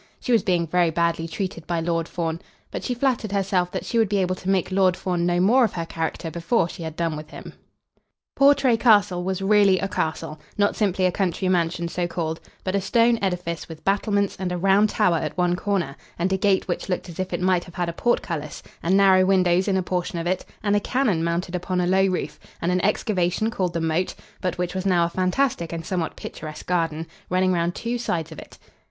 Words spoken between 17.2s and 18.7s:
it might have had a portcullis,